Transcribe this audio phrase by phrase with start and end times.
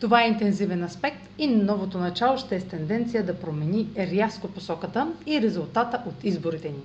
[0.00, 5.12] Това е интензивен аспект и новото начало ще е с тенденция да промени рязко посоката
[5.26, 6.80] и резултата от изборите ни.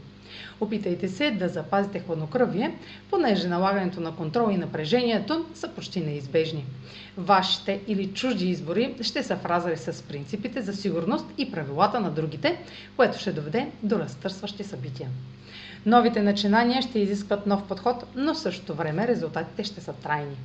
[0.62, 2.76] Опитайте се да запазите хладнокръвие,
[3.09, 6.66] понеже налагането на контрол и напрежението са почти неизбежни.
[7.17, 12.58] Вашите или чужди избори ще са в с принципите за сигурност и правилата на другите,
[12.95, 15.09] което ще доведе до разтърсващи събития.
[15.86, 20.36] Новите начинания ще изискват нов подход, но в същото време резултатите ще са трайни.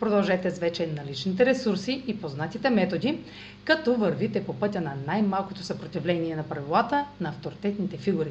[0.00, 3.18] Продължете с вече наличните ресурси и познатите методи,
[3.64, 8.30] като вървите по пътя на най-малкото съпротивление на правилата на авторитетните фигури.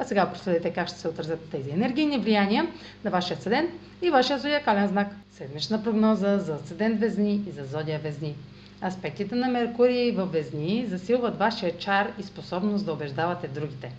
[0.00, 2.66] А сега проследете как ще се отразят тези енергийни влияния
[3.04, 3.70] на вашия седент
[4.02, 5.08] и вашия зодиакален знак.
[5.30, 8.34] Седмична прогноза за седент Везни и за зодия Везни.
[8.82, 13.92] Аспектите на Меркурий във Везни засилват вашия чар и способност да убеждавате другите.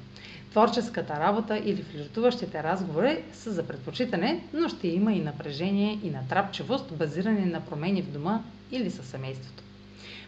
[0.52, 6.94] Творческата работа или флиртуващите разговори са за предпочитане, но ще има и напрежение и натрапчивост,
[6.94, 8.42] базирани на промени в дома
[8.72, 9.64] или със семейството.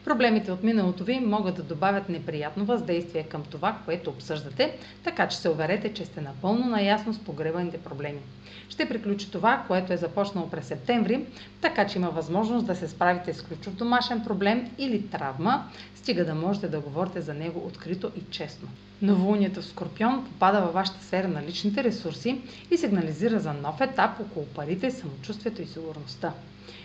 [0.06, 5.38] Проблемите от миналото ви могат да добавят неприятно въздействие към това, което обсъждате, така че
[5.38, 8.20] се уверете, че сте напълно наясно с погребаните проблеми.
[8.70, 11.26] Ще приключи това, което е започнало през септември,
[11.62, 16.36] така че има възможност да се справите с ключов домашен проблем или травма, стига да
[16.36, 18.68] можете да говорите за него открито и честно.
[19.02, 22.42] Новолунието в Скорпион попада във вашата сфера на личните ресурси
[22.72, 26.34] и сигнализира за нов етап около парите, самочувствието и сигурността.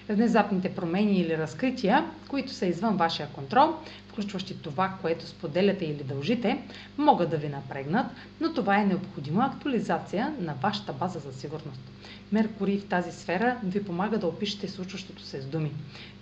[0.09, 3.75] Внезапните промени или разкрития, които са извън вашия контрол,
[4.18, 6.62] включващи това, което споделяте или дължите,
[6.98, 8.06] могат да ви напрегнат,
[8.40, 11.80] но това е необходима актуализация на вашата база за сигурност.
[12.32, 15.72] Меркурий в тази сфера ви помага да опишете случващото се с думи.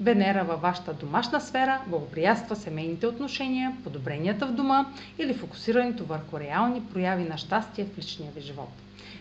[0.00, 4.86] Венера във вашата домашна сфера благоприятства семейните отношения, подобренията в дома
[5.18, 8.72] или фокусирането върху реални прояви на щастие в личния ви живот.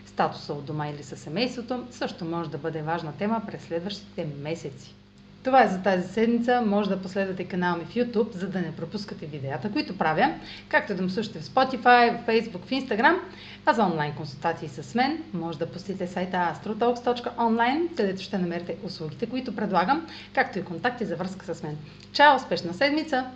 [0.06, 4.94] Статуса от дома или със семейството също може да бъде важна тема през следващите месеци.
[5.46, 6.62] Това е за тази седмица.
[6.66, 10.34] Може да последвате канала ми в YouTube, за да не пропускате видеята, които правя,
[10.68, 13.16] както да ме слушате в Spotify, в Facebook, в Instagram,
[13.66, 19.26] а за онлайн консултации с мен може да посетите сайта astrotalks.online, където ще намерите услугите,
[19.26, 21.76] които предлагам, както и контакти за връзка с мен.
[22.12, 22.36] Чао!
[22.36, 23.30] Успешна седмица!